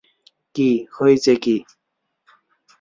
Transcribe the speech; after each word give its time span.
কী, 0.55 0.69
হয়েছে 0.95 1.33
কী? 1.43 1.55